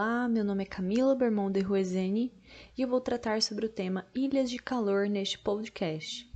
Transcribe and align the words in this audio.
Olá, 0.00 0.28
meu 0.28 0.44
nome 0.44 0.62
é 0.62 0.64
Camila 0.64 1.12
Bermond 1.12 1.58
de 1.58 1.66
Ruezeni 1.66 2.32
e 2.76 2.82
eu 2.82 2.86
vou 2.86 3.00
tratar 3.00 3.42
sobre 3.42 3.66
o 3.66 3.68
tema 3.68 4.06
Ilhas 4.14 4.48
de 4.48 4.56
Calor 4.56 5.08
neste 5.08 5.36
podcast. 5.40 6.32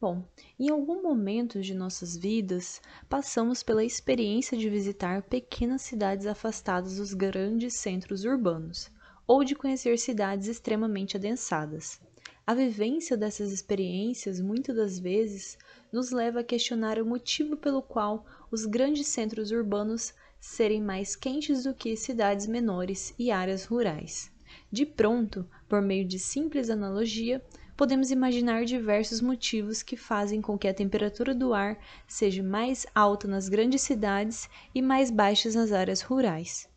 Bom, 0.00 0.28
em 0.58 0.70
algum 0.70 1.00
momento 1.00 1.60
de 1.60 1.72
nossas 1.72 2.16
vidas, 2.16 2.82
passamos 3.08 3.62
pela 3.62 3.84
experiência 3.84 4.58
de 4.58 4.68
visitar 4.68 5.22
pequenas 5.22 5.82
cidades 5.82 6.26
afastadas 6.26 6.96
dos 6.96 7.14
grandes 7.14 7.74
centros 7.74 8.24
urbanos 8.24 8.90
ou 9.24 9.44
de 9.44 9.54
conhecer 9.54 9.96
cidades 9.96 10.48
extremamente 10.48 11.16
adensadas. 11.16 12.00
A 12.44 12.54
vivência 12.54 13.16
dessas 13.16 13.52
experiências, 13.52 14.40
muitas 14.40 14.74
das 14.74 14.98
vezes, 14.98 15.56
nos 15.92 16.10
leva 16.10 16.40
a 16.40 16.44
questionar 16.44 16.98
o 16.98 17.06
motivo 17.06 17.56
pelo 17.56 17.82
qual 17.82 18.26
os 18.50 18.66
grandes 18.66 19.06
centros 19.06 19.52
urbanos 19.52 20.12
serem 20.40 20.80
mais 20.80 21.14
quentes 21.14 21.64
do 21.64 21.74
que 21.74 21.94
cidades 21.96 22.46
menores 22.46 23.14
e 23.18 23.30
áreas 23.30 23.66
rurais. 23.66 24.32
De 24.72 24.86
pronto, 24.86 25.46
por 25.68 25.82
meio 25.82 26.04
de 26.04 26.18
simples 26.18 26.70
analogia, 26.70 27.44
podemos 27.76 28.10
imaginar 28.10 28.64
diversos 28.64 29.20
motivos 29.20 29.82
que 29.82 29.96
fazem 29.96 30.40
com 30.40 30.58
que 30.58 30.66
a 30.66 30.74
temperatura 30.74 31.34
do 31.34 31.52
ar 31.52 31.78
seja 32.08 32.42
mais 32.42 32.86
alta 32.94 33.28
nas 33.28 33.48
grandes 33.48 33.82
cidades 33.82 34.48
e 34.74 34.80
mais 34.80 35.10
baixa 35.10 35.50
nas 35.50 35.72
áreas 35.72 36.00
rurais. 36.00 36.68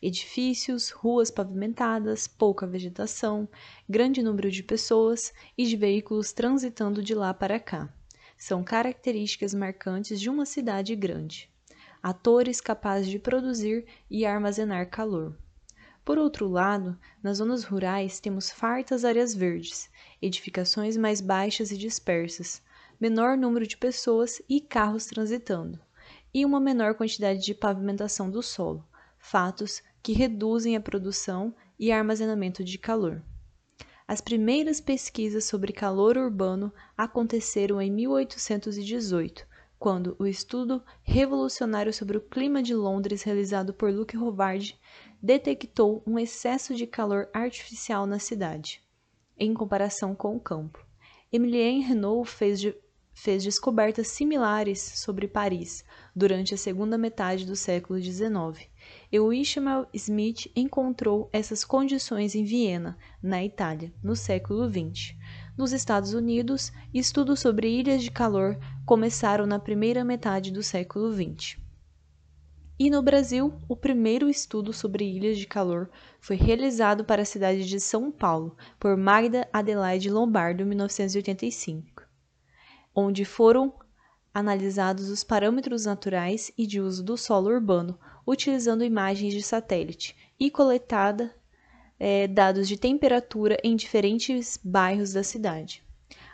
Edifícios, 0.00 0.90
ruas 0.90 1.28
pavimentadas, 1.28 2.28
pouca 2.28 2.68
vegetação, 2.68 3.48
grande 3.88 4.22
número 4.22 4.48
de 4.48 4.62
pessoas 4.62 5.32
e 5.56 5.66
de 5.66 5.76
veículos 5.76 6.32
transitando 6.32 7.02
de 7.02 7.16
lá 7.16 7.34
para 7.34 7.58
cá. 7.58 7.92
São 8.36 8.62
características 8.62 9.52
marcantes 9.52 10.20
de 10.20 10.30
uma 10.30 10.46
cidade 10.46 10.94
grande 10.94 11.50
atores 12.02 12.60
capazes 12.60 13.08
de 13.08 13.18
produzir 13.18 13.86
e 14.10 14.24
armazenar 14.24 14.88
calor. 14.90 15.36
Por 16.04 16.16
outro 16.16 16.48
lado, 16.48 16.98
nas 17.22 17.36
zonas 17.36 17.64
rurais 17.64 18.18
temos 18.18 18.50
fartas 18.50 19.04
áreas 19.04 19.34
verdes, 19.34 19.90
edificações 20.22 20.96
mais 20.96 21.20
baixas 21.20 21.70
e 21.70 21.76
dispersas, 21.76 22.62
menor 23.00 23.36
número 23.36 23.66
de 23.66 23.76
pessoas 23.76 24.40
e 24.48 24.60
carros 24.60 25.06
transitando, 25.06 25.78
e 26.32 26.44
uma 26.44 26.60
menor 26.60 26.94
quantidade 26.94 27.44
de 27.44 27.54
pavimentação 27.54 28.30
do 28.30 28.42
solo, 28.42 28.86
fatos 29.18 29.82
que 30.02 30.12
reduzem 30.12 30.76
a 30.76 30.80
produção 30.80 31.54
e 31.78 31.92
armazenamento 31.92 32.64
de 32.64 32.78
calor. 32.78 33.22
As 34.06 34.22
primeiras 34.22 34.80
pesquisas 34.80 35.44
sobre 35.44 35.72
calor 35.72 36.16
urbano 36.16 36.72
aconteceram 36.96 37.82
em 37.82 37.90
1818, 37.90 39.46
quando 39.78 40.16
o 40.18 40.26
estudo 40.26 40.82
revolucionário 41.02 41.92
sobre 41.92 42.16
o 42.16 42.20
clima 42.20 42.62
de 42.62 42.74
Londres, 42.74 43.22
realizado 43.22 43.72
por 43.72 43.92
Luke 43.92 44.16
Hovard, 44.16 44.78
detectou 45.22 46.02
um 46.06 46.18
excesso 46.18 46.74
de 46.74 46.86
calor 46.86 47.28
artificial 47.32 48.06
na 48.06 48.18
cidade, 48.18 48.82
em 49.38 49.54
comparação 49.54 50.14
com 50.14 50.36
o 50.36 50.40
campo. 50.40 50.84
Emilien 51.30 51.80
Renault 51.80 52.28
fez, 52.28 52.58
de, 52.58 52.74
fez 53.12 53.44
descobertas 53.44 54.08
similares 54.08 54.80
sobre 54.80 55.28
Paris 55.28 55.84
durante 56.14 56.54
a 56.54 56.58
segunda 56.58 56.98
metade 56.98 57.46
do 57.46 57.54
século 57.54 58.00
XIX, 58.00 58.68
e 59.12 59.18
Ishmael 59.18 59.86
Smith 59.92 60.50
encontrou 60.56 61.28
essas 61.32 61.64
condições 61.64 62.34
em 62.34 62.44
Viena, 62.44 62.98
na 63.22 63.44
Itália, 63.44 63.92
no 64.02 64.16
século 64.16 64.68
XX. 64.68 65.14
Nos 65.58 65.72
Estados 65.72 66.14
Unidos, 66.14 66.70
estudos 66.94 67.40
sobre 67.40 67.68
ilhas 67.68 68.00
de 68.00 68.12
calor 68.12 68.56
começaram 68.86 69.44
na 69.44 69.58
primeira 69.58 70.04
metade 70.04 70.52
do 70.52 70.62
século 70.62 71.12
XX. 71.12 71.58
E 72.78 72.88
no 72.88 73.02
Brasil, 73.02 73.52
o 73.68 73.74
primeiro 73.74 74.30
estudo 74.30 74.72
sobre 74.72 75.04
ilhas 75.04 75.36
de 75.36 75.48
calor 75.48 75.90
foi 76.20 76.36
realizado 76.36 77.04
para 77.04 77.22
a 77.22 77.24
cidade 77.24 77.66
de 77.66 77.80
São 77.80 78.08
Paulo 78.12 78.56
por 78.78 78.96
Magda 78.96 79.48
Adelaide 79.52 80.08
Lombardo 80.08 80.62
em 80.62 80.66
1985, 80.66 82.04
onde 82.94 83.24
foram 83.24 83.74
analisados 84.32 85.08
os 85.08 85.24
parâmetros 85.24 85.86
naturais 85.86 86.52
e 86.56 86.68
de 86.68 86.80
uso 86.80 87.02
do 87.02 87.16
solo 87.16 87.50
urbano, 87.50 87.98
utilizando 88.24 88.84
imagens 88.84 89.34
de 89.34 89.42
satélite 89.42 90.14
e 90.38 90.52
coletada 90.52 91.34
é, 91.98 92.26
dados 92.26 92.68
de 92.68 92.76
temperatura 92.76 93.56
em 93.62 93.76
diferentes 93.76 94.58
bairros 94.62 95.12
da 95.12 95.22
cidade. 95.22 95.82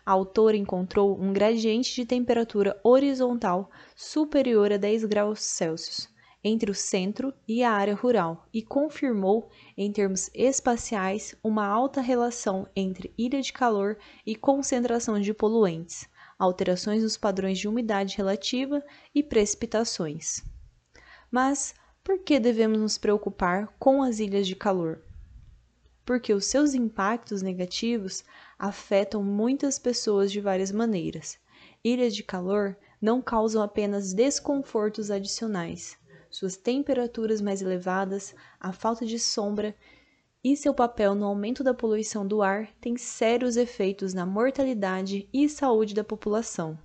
A 0.04 0.12
autora 0.12 0.56
encontrou 0.56 1.19
um 1.19 1.32
gradiente 1.32 1.94
de 1.94 2.04
temperatura 2.04 2.78
horizontal 2.82 3.70
superior 3.97 4.72
a 4.72 4.76
10 4.76 5.04
graus 5.06 5.41
Celsius 5.41 6.12
entre 6.44 6.70
o 6.70 6.75
centro 6.75 7.32
e 7.48 7.62
a 7.62 7.72
área 7.72 7.94
rural 7.94 8.47
e 8.52 8.60
confirmou, 8.60 9.48
em 9.76 9.91
termos 9.91 10.30
espaciais, 10.34 11.34
uma 11.42 11.66
alta 11.66 12.02
relação 12.02 12.69
entre 12.76 13.14
ilha 13.16 13.41
de 13.41 13.50
calor 13.50 13.96
e 14.26 14.36
concentração 14.36 15.19
de 15.19 15.32
poluentes, 15.32 16.06
alterações 16.38 17.02
nos 17.02 17.16
padrões 17.16 17.58
de 17.58 17.66
umidade 17.66 18.19
relativa 18.19 18.84
e 19.14 19.22
precipitações. 19.22 20.44
Mas 21.31 21.75
por 22.04 22.19
que 22.19 22.38
devemos 22.38 22.78
nos 22.78 22.98
preocupar 22.98 23.75
com 23.78 24.02
as 24.02 24.19
ilhas 24.19 24.46
de 24.46 24.54
calor? 24.54 25.00
Porque 26.04 26.32
os 26.32 26.47
seus 26.47 26.75
impactos 26.75 27.42
negativos 27.42 28.25
afetam 28.59 29.22
muitas 29.22 29.78
pessoas 29.78 30.31
de 30.31 30.41
várias 30.41 30.70
maneiras. 30.70 31.38
Ilhas 31.82 32.15
de 32.15 32.22
calor 32.22 32.76
não 33.00 33.20
causam 33.20 33.62
apenas 33.62 34.12
desconfortos 34.12 35.10
adicionais. 35.10 35.97
Suas 36.31 36.56
temperaturas 36.56 37.41
mais 37.41 37.62
elevadas, 37.62 38.34
a 38.59 38.72
falta 38.72 39.06
de 39.06 39.19
sombra 39.19 39.75
e 40.43 40.56
seu 40.56 40.75
papel 40.75 41.14
no 41.14 41.25
aumento 41.25 41.64
da 41.64 41.72
poluição 41.72 42.26
do 42.26 42.43
ar 42.43 42.69
têm 42.81 42.97
sérios 42.97 43.56
efeitos 43.56 44.12
na 44.12 44.26
mortalidade 44.26 45.28
e 45.32 45.48
saúde 45.48 45.94
da 45.94 46.04
população. 46.04 46.78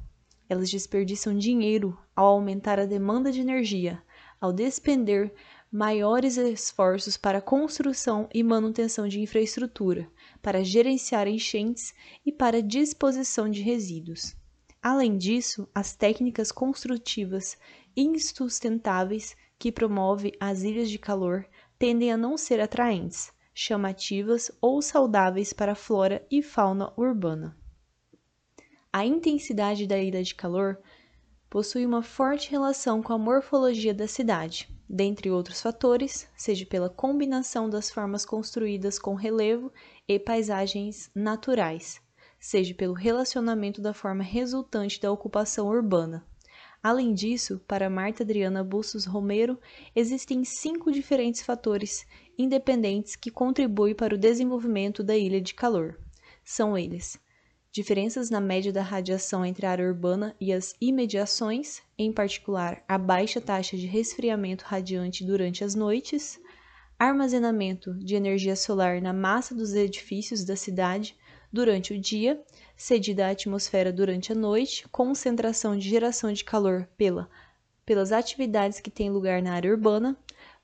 Elas 0.48 0.70
desperdiçam 0.70 1.38
dinheiro 1.38 1.98
ao 2.16 2.28
aumentar 2.28 2.80
a 2.80 2.86
demanda 2.86 3.32
de 3.32 3.42
energia, 3.42 4.02
ao 4.40 4.54
despender 4.54 5.34
maiores 5.72 6.36
esforços 6.36 7.16
para 7.16 7.42
construção 7.42 8.28
e 8.34 8.42
manutenção 8.42 9.08
de 9.08 9.22
infraestrutura, 9.22 10.10
para 10.42 10.64
gerenciar 10.64 11.28
enchentes 11.28 11.94
e 12.26 12.32
para 12.32 12.62
disposição 12.62 13.50
de 13.50 13.62
resíduos. 13.62 14.36
Além 14.82 15.18
disso, 15.18 15.68
as 15.76 15.96
técnicas 15.96 16.52
construtivas 16.52 17.56
insustentáveis 17.96 19.36
que 19.60 19.72
promove 19.72 20.32
as 20.40 20.64
ilhas 20.64 20.90
de 20.90 20.98
calor 20.98 21.46
tendem 21.78 22.12
a 22.12 22.18
não 22.18 22.38
ser 22.38 22.60
atraentes, 22.60 23.32
chamativas 23.54 24.50
ou 24.62 24.82
saudáveis 24.82 25.54
para 25.54 25.74
a 25.74 25.76
flora 25.76 26.26
e 26.32 26.42
fauna 26.42 26.94
urbana. 26.98 27.56
A 28.92 29.06
intensidade 29.06 29.86
da 29.86 30.00
ilha 30.00 30.24
de 30.24 30.34
calor 30.34 30.80
possui 31.48 31.86
uma 31.86 32.02
forte 32.02 32.50
relação 32.50 33.04
com 33.04 33.14
a 33.14 33.18
morfologia 33.18 33.94
da 33.94 34.08
cidade, 34.08 34.68
dentre 34.90 35.30
outros 35.30 35.62
fatores, 35.62 36.28
seja 36.36 36.66
pela 36.66 36.90
combinação 36.90 37.70
das 37.70 37.92
formas 37.92 38.26
construídas 38.26 38.98
com 38.98 39.14
relevo 39.14 39.72
e 40.08 40.18
paisagens 40.18 41.12
naturais, 41.14 42.02
seja 42.40 42.74
pelo 42.74 42.94
relacionamento 42.94 43.82
da 43.82 43.94
forma 43.94 44.24
resultante 44.24 45.00
da 45.00 45.12
ocupação 45.12 45.68
urbana. 45.68 46.26
Além 46.82 47.14
disso, 47.14 47.62
para 47.68 47.90
Marta 47.90 48.24
Adriana 48.24 48.64
Bustos 48.64 49.06
Romero, 49.06 49.60
existem 49.96 50.44
cinco 50.44 50.92
diferentes 50.92 51.42
fatores 51.42 52.08
independentes 52.38 53.16
que 53.16 53.30
contribuem 53.30 53.94
para 53.94 54.16
o 54.16 54.18
desenvolvimento 54.18 55.04
da 55.04 55.16
ilha 55.16 55.42
de 55.42 55.54
calor. 55.54 56.00
São 56.44 56.78
eles: 56.78 57.20
diferenças 57.72 58.30
na 58.30 58.42
média 58.42 58.74
da 58.74 58.82
radiação 58.82 59.46
entre 59.46 59.66
a 59.66 59.72
área 59.72 59.88
urbana 59.88 60.36
e 60.40 60.52
as 60.52 60.76
imediações, 60.82 61.82
em 61.98 62.12
particular 62.12 62.84
a 62.88 62.98
baixa 62.98 63.40
taxa 63.40 63.78
de 63.78 63.86
resfriamento 63.86 64.66
radiante 64.66 65.24
durante 65.24 65.64
as 65.64 65.76
noites, 65.76 66.40
armazenamento 66.98 67.94
de 67.94 68.16
energia 68.16 68.56
solar 68.56 69.02
na 69.02 69.14
massa 69.14 69.56
dos 69.56 69.74
edifícios 69.74 70.44
da 70.44 70.56
cidade 70.56 71.16
durante 71.52 71.94
o 71.94 72.00
dia, 72.00 72.42
cedida 72.76 73.28
à 73.28 73.32
atmosfera 73.32 73.92
durante 73.92 74.32
a 74.32 74.36
noite, 74.36 74.88
concentração 74.90 75.78
de 75.78 75.88
geração 75.88 76.32
de 76.34 76.44
calor 76.44 76.88
pela, 76.98 77.30
pelas 77.86 78.12
atividades 78.12 78.80
que 78.80 78.92
têm 78.92 79.10
lugar 79.10 79.42
na 79.42 79.54
área 79.54 79.72
urbana, 79.72 80.18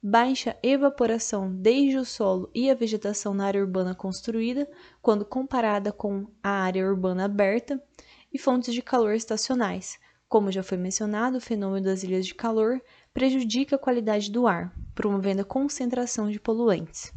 baixa 0.08 0.56
evaporação 0.62 1.52
desde 1.52 1.98
o 1.98 2.06
solo 2.06 2.48
e 2.54 2.70
a 2.70 2.76
vegetação 2.76 3.34
na 3.34 3.48
área 3.48 3.60
urbana 3.60 3.96
construída, 3.96 4.70
quando 5.02 5.26
comparada 5.26 5.92
com 5.92 6.28
a 6.44 6.50
área 6.50 6.88
urbana 6.88 7.26
aberta, 7.26 7.84
e 8.32 8.38
fontes 8.38 8.72
de 8.72 8.84
calor 8.84 9.16
estacionais. 9.16 9.98
Como 10.30 10.52
já 10.52 10.62
foi 10.62 10.78
mencionado, 10.78 11.38
o 11.38 11.42
fenômeno 11.42 11.86
das 11.86 12.04
ilhas 12.04 12.28
de 12.28 12.36
calor 12.36 12.80
prejudica 13.16 13.78
a 13.78 13.80
qualidade 13.80 14.30
do 14.30 14.46
ar, 14.46 14.72
promovendo 14.94 15.42
a 15.42 15.46
concentração 15.46 16.30
de 16.30 16.40
poluentes. 16.40 17.12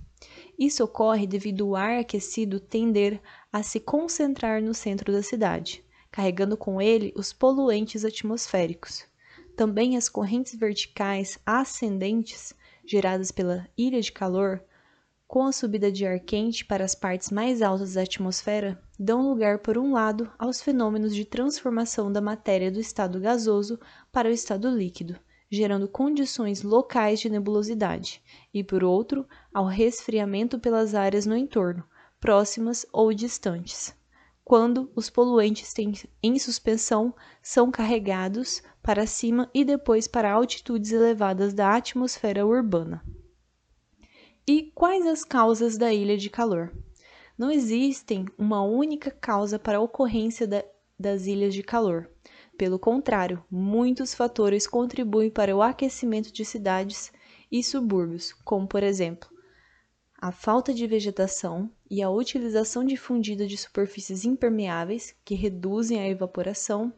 Isso 0.59 0.83
ocorre 0.83 1.27
devido 1.27 1.67
ao 1.67 1.77
ar 1.77 1.99
aquecido 1.99 2.59
tender 2.59 3.21
a 3.53 3.63
se 3.63 3.79
concentrar 3.79 4.63
no 4.63 4.73
centro 4.73 5.13
da 5.13 5.23
cidade, 5.23 5.85
carregando 6.11 6.57
com 6.57 6.81
ele 6.81 7.13
os 7.15 7.35
poluentes 7.35 8.03
atmosféricos. 8.03 9.05
Também 9.55 9.95
as 9.95 10.09
correntes 10.09 10.55
verticais 10.55 11.39
ascendentes 11.45 12.55
geradas 12.89 13.31
pela 13.31 13.69
ilha 13.77 14.01
de 14.01 14.11
calor, 14.11 14.65
com 15.27 15.45
a 15.45 15.53
subida 15.53 15.93
de 15.93 16.07
ar 16.07 16.19
quente 16.19 16.65
para 16.65 16.83
as 16.83 16.95
partes 16.95 17.31
mais 17.31 17.61
altas 17.61 17.93
da 17.93 18.03
atmosfera, 18.03 18.81
dão 18.99 19.29
lugar, 19.29 19.59
por 19.59 19.77
um 19.77 19.93
lado, 19.93 20.33
aos 20.39 20.63
fenômenos 20.63 21.15
de 21.15 21.27
transformação 21.27 22.11
da 22.11 22.23
matéria 22.23 22.73
do 22.73 22.81
estado 22.81 23.21
gasoso 23.21 23.79
para 24.11 24.31
o 24.31 24.33
estado 24.33 24.71
líquido, 24.71 25.17
gerando 25.51 25.87
condições 25.87 26.63
locais 26.63 27.21
de 27.21 27.29
nebulosidade, 27.29 28.23
e, 28.55 28.65
por 28.65 28.83
outro, 28.83 29.29
ao 29.53 29.67
resfriamento 29.67 30.59
pelas 30.59 30.95
áreas 30.95 31.27
no 31.27 31.37
entorno, 31.37 31.85
próximas 32.19 32.87
ou 32.91 33.13
distantes, 33.13 33.95
quando 34.49 34.91
os 34.97 35.11
poluentes 35.11 35.75
em 36.23 36.39
suspensão 36.39 37.15
são 37.43 37.71
carregados 37.71 38.63
para 38.83 39.07
cima 39.07 39.51
e 39.53 39.63
depois 39.63 40.09
para 40.09 40.33
altitudes 40.33 40.91
elevadas 40.91 41.53
da 41.53 41.77
atmosfera 41.77 42.47
urbana. 42.47 43.05
E 44.49 44.73
quais 44.75 45.07
as 45.07 45.23
causas 45.23 45.77
da 45.77 45.93
ilha 45.93 46.17
de 46.17 46.31
calor? 46.31 46.73
Não 47.37 47.51
existem 47.51 48.25
uma 48.39 48.63
única 48.63 49.11
causa 49.11 49.59
para 49.59 49.77
a 49.77 49.83
ocorrência 49.83 50.47
da, 50.47 50.65
das 50.99 51.27
ilhas 51.27 51.53
de 51.53 51.63
calor. 51.63 52.11
Pelo 52.57 52.79
contrário, 52.79 53.45
muitos 53.51 54.15
fatores 54.15 54.67
contribuem 54.67 55.29
para 55.29 55.55
o 55.55 55.61
aquecimento 55.61 56.33
de 56.33 56.47
cidades 56.47 57.13
e 57.53 57.63
subúrbios, 57.63 58.33
como, 58.47 58.67
por 58.67 58.83
exemplo, 58.83 59.29
a 60.21 60.33
falta 60.33 60.75
de 60.75 60.85
vegetação 60.85 61.71
e 61.89 62.03
a 62.03 62.11
utilização 62.11 62.85
difundida 62.85 63.47
de 63.47 63.57
superfícies 63.57 64.25
impermeáveis, 64.25 65.15
que 65.25 65.37
reduzem 65.37 66.01
a 66.01 66.09
evaporação, 66.09 66.93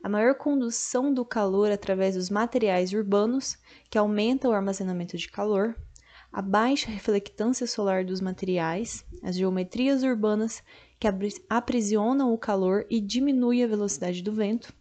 a 0.00 0.08
maior 0.08 0.36
condução 0.36 1.12
do 1.12 1.24
calor 1.24 1.72
através 1.72 2.14
dos 2.14 2.30
materiais 2.30 2.92
urbanos, 2.92 3.58
que 3.90 3.98
aumenta 3.98 4.48
o 4.48 4.52
armazenamento 4.52 5.16
de 5.18 5.28
calor, 5.28 5.74
a 6.32 6.40
baixa 6.40 6.88
reflectância 6.88 7.66
solar 7.66 8.04
dos 8.04 8.20
materiais, 8.20 9.04
as 9.20 9.34
geometrias 9.34 10.04
urbanas 10.04 10.62
que 11.00 11.08
aprisionam 11.48 12.32
o 12.32 12.38
calor 12.38 12.86
e 12.88 13.00
diminuem 13.00 13.64
a 13.64 13.66
velocidade 13.66 14.22
do 14.22 14.32
vento, 14.32 14.72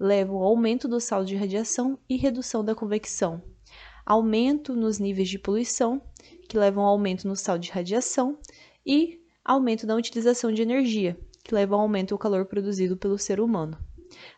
levam 0.00 0.38
ao 0.38 0.46
aumento 0.46 0.88
do 0.88 1.00
saldo 1.00 1.28
de 1.28 1.36
radiação 1.36 1.96
e 2.08 2.16
redução 2.16 2.64
da 2.64 2.74
convecção, 2.74 3.40
aumento 4.04 4.74
nos 4.74 4.98
níveis 4.98 5.28
de 5.28 5.38
poluição, 5.38 6.02
que 6.56 6.60
levam 6.60 6.84
ao 6.84 6.92
aumento 6.92 7.28
no 7.28 7.36
saldo 7.36 7.60
de 7.60 7.70
radiação, 7.70 8.38
e 8.86 9.20
aumento 9.44 9.86
na 9.86 9.94
utilização 9.94 10.50
de 10.50 10.62
energia, 10.62 11.14
que 11.44 11.54
levam 11.54 11.78
ao 11.78 11.82
aumento 11.82 12.14
do 12.14 12.18
calor 12.18 12.46
produzido 12.46 12.96
pelo 12.96 13.18
ser 13.18 13.40
humano. 13.40 13.76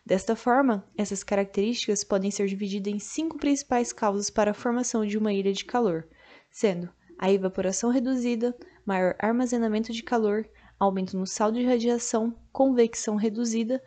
Desta 0.05 0.35
forma, 0.35 0.85
essas 0.97 1.23
características 1.23 2.03
podem 2.03 2.29
ser 2.29 2.45
divididas 2.45 2.93
em 2.93 2.99
cinco 2.99 3.37
principais 3.37 3.93
causas 3.93 4.29
para 4.29 4.51
a 4.51 4.53
formação 4.53 5.05
de 5.05 5.17
uma 5.17 5.31
ilha 5.31 5.53
de 5.53 5.63
calor, 5.63 6.09
sendo 6.51 6.89
a 7.17 7.31
evaporação 7.31 7.89
reduzida, 7.89 8.53
maior 8.85 9.15
armazenamento 9.17 9.93
de 9.93 10.03
calor, 10.03 10.45
aumento 10.77 11.17
no 11.17 11.25
saldo 11.25 11.57
de 11.57 11.65
radiação, 11.65 12.35
convecção 12.51 13.15
reduzida 13.15 13.81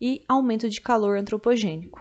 e 0.00 0.24
aumento 0.28 0.70
de 0.70 0.80
calor 0.80 1.18
antropogênico. 1.18 2.00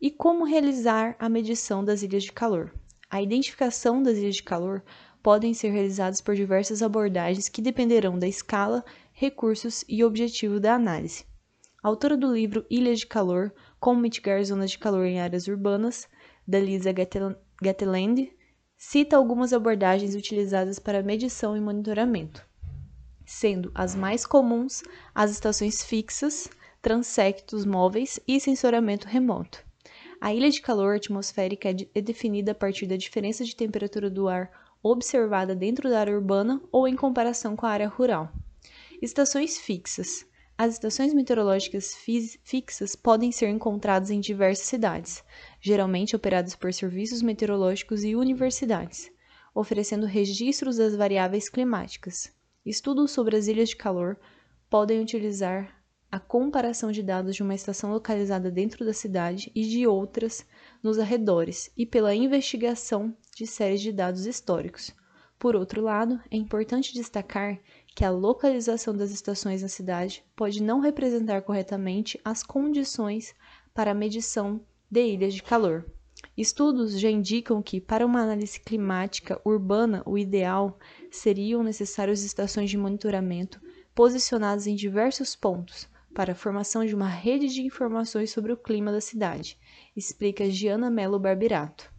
E 0.00 0.08
como 0.08 0.44
realizar 0.44 1.16
a 1.18 1.28
medição 1.28 1.84
das 1.84 2.04
ilhas 2.04 2.22
de 2.22 2.30
calor? 2.30 2.77
A 3.10 3.22
identificação 3.22 4.02
das 4.02 4.18
ilhas 4.18 4.36
de 4.36 4.42
calor 4.42 4.82
podem 5.22 5.54
ser 5.54 5.70
realizadas 5.70 6.20
por 6.20 6.34
diversas 6.34 6.82
abordagens 6.82 7.48
que 7.48 7.62
dependerão 7.62 8.18
da 8.18 8.28
escala, 8.28 8.84
recursos 9.12 9.82
e 9.88 10.04
objetivo 10.04 10.60
da 10.60 10.74
análise. 10.74 11.24
A 11.82 11.88
autora 11.88 12.16
do 12.16 12.30
livro 12.30 12.66
Ilhas 12.68 13.00
de 13.00 13.06
Calor: 13.06 13.50
Como 13.80 14.00
mitigar 14.00 14.44
zonas 14.44 14.72
de 14.72 14.78
calor 14.78 15.06
em 15.06 15.20
áreas 15.20 15.48
urbanas, 15.48 16.06
da 16.46 16.60
Lisa 16.60 16.92
Gatteland, 16.92 18.30
cita 18.76 19.16
algumas 19.16 19.52
abordagens 19.54 20.14
utilizadas 20.14 20.78
para 20.78 21.02
medição 21.02 21.56
e 21.56 21.60
monitoramento, 21.60 22.46
sendo 23.24 23.72
as 23.74 23.94
mais 23.94 24.26
comuns 24.26 24.82
as 25.14 25.30
estações 25.30 25.82
fixas, 25.82 26.48
transectos 26.82 27.64
móveis 27.64 28.20
e 28.28 28.38
sensoramento 28.38 29.08
remoto. 29.08 29.67
A 30.20 30.34
ilha 30.34 30.50
de 30.50 30.60
calor 30.60 30.96
atmosférica 30.96 31.68
é 31.68 32.00
definida 32.00 32.50
a 32.50 32.54
partir 32.54 32.86
da 32.86 32.96
diferença 32.96 33.44
de 33.44 33.54
temperatura 33.54 34.10
do 34.10 34.28
ar 34.28 34.50
observada 34.82 35.54
dentro 35.54 35.88
da 35.88 36.00
área 36.00 36.14
urbana 36.14 36.60
ou 36.72 36.88
em 36.88 36.96
comparação 36.96 37.54
com 37.54 37.66
a 37.66 37.70
área 37.70 37.88
rural. 37.88 38.32
Estações 39.00 39.58
fixas. 39.58 40.26
As 40.56 40.72
estações 40.72 41.14
meteorológicas 41.14 41.94
fixas 42.42 42.96
podem 42.96 43.30
ser 43.30 43.48
encontradas 43.48 44.10
em 44.10 44.18
diversas 44.18 44.66
cidades, 44.66 45.22
geralmente 45.60 46.16
operadas 46.16 46.56
por 46.56 46.74
serviços 46.74 47.22
meteorológicos 47.22 48.02
e 48.02 48.16
universidades, 48.16 49.08
oferecendo 49.54 50.04
registros 50.04 50.78
das 50.78 50.96
variáveis 50.96 51.48
climáticas. 51.48 52.32
Estudos 52.66 53.12
sobre 53.12 53.36
as 53.36 53.46
ilhas 53.46 53.68
de 53.68 53.76
calor 53.76 54.18
podem 54.68 55.00
utilizar 55.00 55.77
a 56.10 56.18
comparação 56.18 56.90
de 56.90 57.02
dados 57.02 57.36
de 57.36 57.42
uma 57.42 57.54
estação 57.54 57.92
localizada 57.92 58.50
dentro 58.50 58.82
da 58.84 58.94
cidade 58.94 59.52
e 59.54 59.62
de 59.62 59.86
outras 59.86 60.44
nos 60.82 60.98
arredores 60.98 61.70
e 61.76 61.84
pela 61.84 62.14
investigação 62.14 63.14
de 63.36 63.46
séries 63.46 63.82
de 63.82 63.92
dados 63.92 64.24
históricos. 64.24 64.90
Por 65.38 65.54
outro 65.54 65.82
lado, 65.82 66.18
é 66.30 66.36
importante 66.36 66.94
destacar 66.94 67.60
que 67.94 68.04
a 68.04 68.10
localização 68.10 68.96
das 68.96 69.10
estações 69.10 69.60
na 69.60 69.68
cidade 69.68 70.24
pode 70.34 70.62
não 70.62 70.80
representar 70.80 71.42
corretamente 71.42 72.18
as 72.24 72.42
condições 72.42 73.34
para 73.74 73.90
a 73.90 73.94
medição 73.94 74.60
de 74.90 75.04
ilhas 75.04 75.34
de 75.34 75.42
calor. 75.42 75.84
Estudos 76.36 76.98
já 76.98 77.10
indicam 77.10 77.62
que, 77.62 77.80
para 77.80 78.06
uma 78.06 78.22
análise 78.22 78.58
climática 78.58 79.40
urbana, 79.44 80.02
o 80.06 80.16
ideal 80.16 80.78
seriam 81.10 81.62
necessárias 81.62 82.24
estações 82.24 82.70
de 82.70 82.78
monitoramento 82.78 83.60
posicionadas 83.94 84.66
em 84.66 84.74
diversos 84.74 85.36
pontos 85.36 85.86
para 86.14 86.32
a 86.32 86.34
formação 86.34 86.84
de 86.84 86.94
uma 86.94 87.08
rede 87.08 87.48
de 87.48 87.62
informações 87.62 88.30
sobre 88.30 88.52
o 88.52 88.56
clima 88.56 88.90
da 88.90 89.00
cidade, 89.00 89.58
explica 89.96 90.50
Giana 90.50 90.90
Mello 90.90 91.18
Barbirato. 91.18 91.92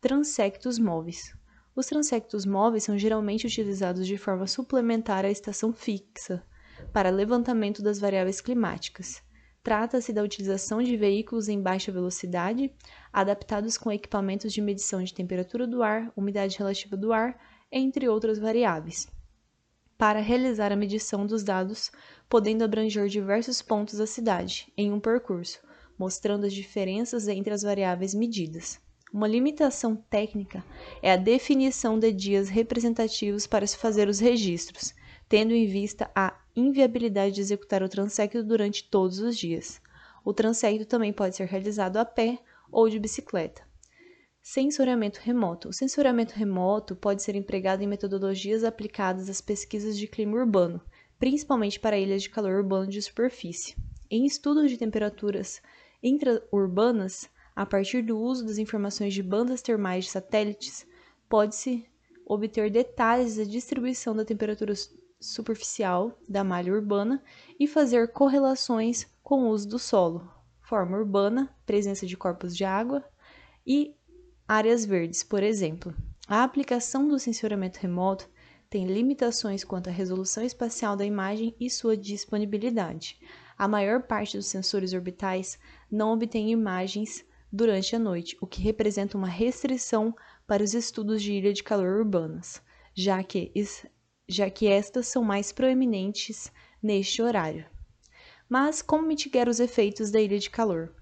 Transectos 0.00 0.78
móveis. 0.78 1.34
Os 1.74 1.86
transectos 1.86 2.44
móveis 2.44 2.84
são 2.84 2.96
geralmente 2.96 3.46
utilizados 3.46 4.06
de 4.06 4.16
forma 4.16 4.46
suplementar 4.46 5.24
à 5.24 5.30
estação 5.30 5.72
fixa, 5.72 6.44
para 6.92 7.10
levantamento 7.10 7.82
das 7.82 7.98
variáveis 7.98 8.40
climáticas. 8.40 9.22
Trata-se 9.62 10.12
da 10.12 10.22
utilização 10.22 10.82
de 10.82 10.96
veículos 10.96 11.48
em 11.48 11.60
baixa 11.60 11.90
velocidade, 11.90 12.70
adaptados 13.12 13.78
com 13.78 13.90
equipamentos 13.90 14.52
de 14.52 14.60
medição 14.60 15.02
de 15.02 15.14
temperatura 15.14 15.66
do 15.66 15.82
ar, 15.82 16.12
umidade 16.14 16.58
relativa 16.58 16.96
do 16.96 17.12
ar, 17.12 17.40
entre 17.72 18.08
outras 18.08 18.38
variáveis, 18.38 19.08
para 19.96 20.20
realizar 20.20 20.70
a 20.70 20.76
medição 20.76 21.26
dos 21.26 21.42
dados, 21.42 21.90
podendo 22.34 22.64
abranger 22.64 23.06
diversos 23.06 23.62
pontos 23.62 23.96
da 23.96 24.08
cidade 24.08 24.66
em 24.76 24.90
um 24.90 24.98
percurso, 24.98 25.60
mostrando 25.96 26.46
as 26.46 26.52
diferenças 26.52 27.28
entre 27.28 27.54
as 27.54 27.62
variáveis 27.62 28.12
medidas. 28.12 28.80
Uma 29.12 29.28
limitação 29.28 29.94
técnica 29.94 30.64
é 31.00 31.12
a 31.12 31.16
definição 31.16 31.96
de 31.96 32.10
dias 32.10 32.48
representativos 32.48 33.46
para 33.46 33.68
se 33.68 33.76
fazer 33.76 34.08
os 34.08 34.18
registros, 34.18 34.92
tendo 35.28 35.54
em 35.54 35.64
vista 35.64 36.10
a 36.12 36.36
inviabilidade 36.56 37.36
de 37.36 37.40
executar 37.40 37.84
o 37.84 37.88
transecto 37.88 38.42
durante 38.42 38.82
todos 38.82 39.20
os 39.20 39.38
dias. 39.38 39.80
O 40.24 40.34
transecto 40.34 40.86
também 40.86 41.12
pode 41.12 41.36
ser 41.36 41.46
realizado 41.46 41.98
a 41.98 42.04
pé 42.04 42.40
ou 42.68 42.88
de 42.88 42.98
bicicleta. 42.98 43.62
Sensoriamento 44.42 45.20
remoto. 45.22 45.68
O 45.68 45.72
sensoriamento 45.72 46.34
remoto 46.34 46.96
pode 46.96 47.22
ser 47.22 47.36
empregado 47.36 47.84
em 47.84 47.86
metodologias 47.86 48.64
aplicadas 48.64 49.30
às 49.30 49.40
pesquisas 49.40 49.96
de 49.96 50.08
clima 50.08 50.36
urbano, 50.36 50.82
principalmente 51.18 51.78
para 51.78 51.98
ilhas 51.98 52.22
de 52.22 52.30
calor 52.30 52.54
urbano 52.54 52.86
de 52.86 53.00
superfície. 53.00 53.76
Em 54.10 54.26
estudos 54.26 54.70
de 54.70 54.76
temperaturas 54.76 55.62
intraurbanas, 56.02 57.28
a 57.56 57.64
partir 57.64 58.02
do 58.02 58.18
uso 58.18 58.44
das 58.44 58.58
informações 58.58 59.14
de 59.14 59.22
bandas 59.22 59.62
termais 59.62 60.04
de 60.04 60.10
satélites, 60.10 60.86
pode-se 61.28 61.86
obter 62.26 62.70
detalhes 62.70 63.36
da 63.36 63.44
distribuição 63.44 64.14
da 64.14 64.24
temperatura 64.24 64.74
superficial 65.20 66.18
da 66.28 66.44
malha 66.44 66.72
urbana 66.72 67.22
e 67.58 67.66
fazer 67.66 68.12
correlações 68.12 69.06
com 69.22 69.44
o 69.44 69.48
uso 69.48 69.68
do 69.68 69.78
solo, 69.78 70.30
forma 70.60 70.96
urbana, 70.96 71.54
presença 71.64 72.06
de 72.06 72.16
corpos 72.16 72.56
de 72.56 72.64
água 72.64 73.04
e 73.66 73.94
áreas 74.46 74.84
verdes, 74.84 75.22
por 75.22 75.42
exemplo. 75.42 75.94
A 76.26 76.42
aplicação 76.42 77.08
do 77.08 77.18
sensoramento 77.18 77.78
remoto 77.78 78.28
tem 78.74 78.86
limitações 78.86 79.62
quanto 79.62 79.88
à 79.88 79.92
resolução 79.92 80.42
espacial 80.44 80.96
da 80.96 81.04
imagem 81.04 81.54
e 81.60 81.70
sua 81.70 81.96
disponibilidade. 81.96 83.16
A 83.56 83.68
maior 83.68 84.02
parte 84.02 84.36
dos 84.36 84.46
sensores 84.46 84.92
orbitais 84.92 85.56
não 85.88 86.12
obtém 86.12 86.50
imagens 86.50 87.24
durante 87.52 87.94
a 87.94 88.00
noite, 88.00 88.36
o 88.40 88.48
que 88.48 88.60
representa 88.60 89.16
uma 89.16 89.28
restrição 89.28 90.12
para 90.44 90.60
os 90.60 90.74
estudos 90.74 91.22
de 91.22 91.34
ilha 91.34 91.52
de 91.52 91.62
calor 91.62 92.00
urbanas, 92.00 92.60
já 92.92 93.22
que 93.22 93.52
já 94.28 94.50
que 94.50 94.66
estas 94.66 95.06
são 95.06 95.22
mais 95.22 95.52
proeminentes 95.52 96.50
neste 96.82 97.22
horário. 97.22 97.66
Mas 98.48 98.82
como 98.82 99.06
mitigar 99.06 99.48
os 99.48 99.60
efeitos 99.60 100.10
da 100.10 100.20
ilha 100.20 100.40
de 100.40 100.50
calor? 100.50 100.92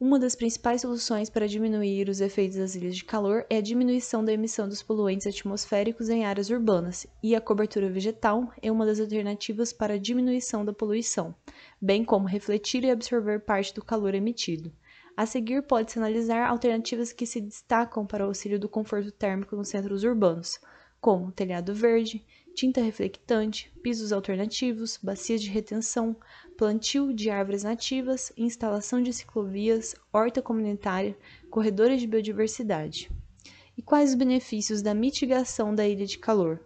Uma 0.00 0.18
das 0.18 0.34
principais 0.34 0.80
soluções 0.80 1.30
para 1.30 1.46
diminuir 1.46 2.08
os 2.08 2.20
efeitos 2.20 2.56
das 2.56 2.74
ilhas 2.74 2.96
de 2.96 3.04
calor 3.04 3.46
é 3.48 3.58
a 3.58 3.60
diminuição 3.60 4.24
da 4.24 4.32
emissão 4.32 4.68
dos 4.68 4.82
poluentes 4.82 5.24
atmosféricos 5.24 6.08
em 6.08 6.24
áreas 6.24 6.50
urbanas, 6.50 7.06
e 7.22 7.34
a 7.34 7.40
cobertura 7.40 7.88
vegetal 7.88 8.52
é 8.60 8.72
uma 8.72 8.84
das 8.84 8.98
alternativas 8.98 9.72
para 9.72 9.94
a 9.94 9.98
diminuição 9.98 10.64
da 10.64 10.72
poluição, 10.72 11.32
bem 11.80 12.04
como 12.04 12.26
refletir 12.26 12.82
e 12.82 12.90
absorver 12.90 13.38
parte 13.44 13.72
do 13.72 13.84
calor 13.84 14.16
emitido. 14.16 14.72
A 15.16 15.26
seguir, 15.26 15.62
pode-se 15.62 15.96
analisar 15.96 16.48
alternativas 16.48 17.12
que 17.12 17.24
se 17.24 17.40
destacam 17.40 18.04
para 18.04 18.24
o 18.24 18.28
auxílio 18.28 18.58
do 18.58 18.68
conforto 18.68 19.12
térmico 19.12 19.54
nos 19.54 19.68
centros 19.68 20.02
urbanos, 20.02 20.58
como 21.04 21.30
telhado 21.30 21.74
verde, 21.74 22.24
tinta 22.54 22.80
reflectante, 22.80 23.70
pisos 23.82 24.10
alternativos, 24.10 24.98
bacias 25.02 25.42
de 25.42 25.50
retenção, 25.50 26.16
plantio 26.56 27.12
de 27.12 27.28
árvores 27.28 27.62
nativas, 27.62 28.32
instalação 28.38 29.02
de 29.02 29.12
ciclovias, 29.12 29.94
horta 30.10 30.40
comunitária, 30.40 31.14
corredores 31.50 32.00
de 32.00 32.06
biodiversidade. 32.06 33.10
E 33.76 33.82
quais 33.82 34.12
os 34.12 34.16
benefícios 34.16 34.80
da 34.80 34.94
mitigação 34.94 35.74
da 35.74 35.86
ilha 35.86 36.06
de 36.06 36.16
calor? 36.16 36.58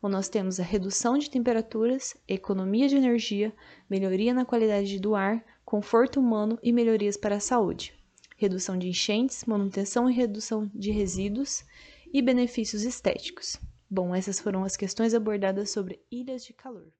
Bom, 0.00 0.08
nós 0.08 0.26
temos 0.26 0.58
a 0.58 0.62
redução 0.62 1.18
de 1.18 1.28
temperaturas, 1.28 2.16
economia 2.26 2.88
de 2.88 2.96
energia, 2.96 3.52
melhoria 3.90 4.32
na 4.32 4.46
qualidade 4.46 4.98
do 4.98 5.14
ar, 5.14 5.44
conforto 5.66 6.18
humano 6.18 6.58
e 6.62 6.72
melhorias 6.72 7.18
para 7.18 7.36
a 7.36 7.40
saúde, 7.40 7.92
redução 8.38 8.78
de 8.78 8.88
enchentes, 8.88 9.44
manutenção 9.44 10.08
e 10.08 10.14
redução 10.14 10.70
de 10.74 10.90
resíduos 10.90 11.62
e 12.10 12.22
benefícios 12.22 12.84
estéticos. 12.84 13.60
Bom, 13.94 14.14
essas 14.14 14.40
foram 14.40 14.64
as 14.64 14.74
questões 14.74 15.12
abordadas 15.12 15.68
sobre 15.68 16.02
ilhas 16.10 16.46
de 16.46 16.54
calor. 16.54 16.90